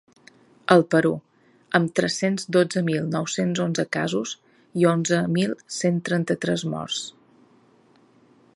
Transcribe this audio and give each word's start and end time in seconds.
El 0.75 0.83
Perú: 0.93 1.09
amb 1.79 1.91
tres-cents 1.99 2.47
dotze 2.57 2.83
mil 2.87 3.05
nou-cents 3.17 3.61
onze 3.67 3.85
casos 3.97 4.33
i 4.85 4.89
onzen 4.93 5.31
mil 5.39 5.53
cent 5.77 6.01
trenta-tres 6.09 6.65
morts. 6.75 7.05